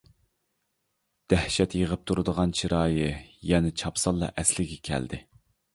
[1.33, 3.13] دەھشەت يېغىپ تۇرىدىغان چىرايى
[3.53, 5.27] يەنە چاپسانلا ئەسلىگە كەلدى.